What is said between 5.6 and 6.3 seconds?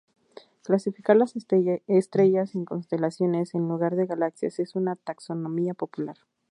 popular.